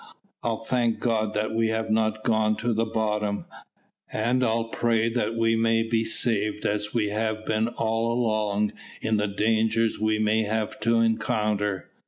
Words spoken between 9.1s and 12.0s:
the dangers we may have to encounter."